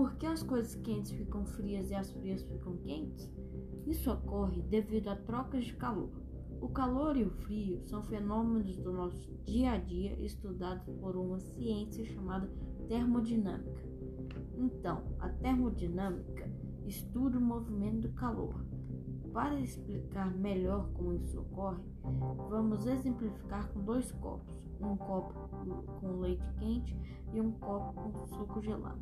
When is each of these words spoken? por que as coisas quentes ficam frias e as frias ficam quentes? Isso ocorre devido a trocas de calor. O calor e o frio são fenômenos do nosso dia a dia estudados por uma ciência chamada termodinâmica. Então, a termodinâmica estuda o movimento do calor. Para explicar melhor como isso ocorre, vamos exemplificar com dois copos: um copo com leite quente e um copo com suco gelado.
por 0.00 0.14
que 0.14 0.24
as 0.24 0.42
coisas 0.42 0.74
quentes 0.76 1.10
ficam 1.10 1.44
frias 1.44 1.90
e 1.90 1.94
as 1.94 2.10
frias 2.10 2.42
ficam 2.42 2.74
quentes? 2.78 3.30
Isso 3.86 4.10
ocorre 4.10 4.62
devido 4.62 5.08
a 5.08 5.16
trocas 5.16 5.66
de 5.66 5.76
calor. 5.76 6.08
O 6.58 6.70
calor 6.70 7.18
e 7.18 7.24
o 7.24 7.30
frio 7.30 7.82
são 7.82 8.02
fenômenos 8.04 8.78
do 8.78 8.94
nosso 8.94 9.30
dia 9.44 9.72
a 9.72 9.76
dia 9.76 10.18
estudados 10.18 10.88
por 11.02 11.18
uma 11.18 11.38
ciência 11.38 12.06
chamada 12.06 12.50
termodinâmica. 12.88 13.84
Então, 14.56 15.02
a 15.18 15.28
termodinâmica 15.28 16.50
estuda 16.86 17.36
o 17.36 17.42
movimento 17.42 18.08
do 18.08 18.14
calor. 18.14 18.54
Para 19.34 19.60
explicar 19.60 20.34
melhor 20.34 20.88
como 20.94 21.12
isso 21.12 21.40
ocorre, 21.40 21.84
vamos 22.48 22.86
exemplificar 22.86 23.68
com 23.68 23.82
dois 23.82 24.10
copos: 24.12 24.50
um 24.80 24.96
copo 24.96 25.34
com 26.00 26.20
leite 26.20 26.50
quente 26.58 26.96
e 27.34 27.40
um 27.40 27.52
copo 27.52 27.92
com 27.92 28.26
suco 28.28 28.62
gelado. 28.62 28.98